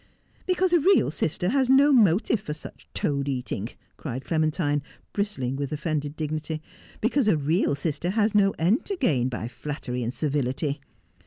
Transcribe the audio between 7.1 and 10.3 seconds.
a real sister has no end to gain by flattery and